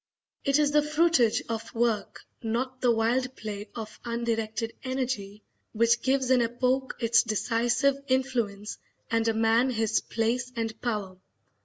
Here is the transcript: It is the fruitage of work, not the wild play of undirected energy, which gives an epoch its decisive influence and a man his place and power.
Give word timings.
It 0.43 0.57
is 0.57 0.71
the 0.71 0.81
fruitage 0.81 1.43
of 1.47 1.75
work, 1.75 2.21
not 2.41 2.81
the 2.81 2.89
wild 2.91 3.35
play 3.35 3.69
of 3.75 3.99
undirected 4.03 4.73
energy, 4.83 5.43
which 5.73 6.01
gives 6.01 6.31
an 6.31 6.41
epoch 6.41 6.95
its 6.99 7.21
decisive 7.21 7.97
influence 8.07 8.79
and 9.11 9.27
a 9.27 9.33
man 9.35 9.69
his 9.69 9.99
place 10.01 10.51
and 10.55 10.81
power. 10.81 11.17